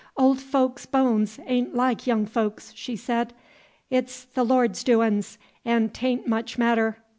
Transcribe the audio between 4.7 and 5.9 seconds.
doin's, 'n'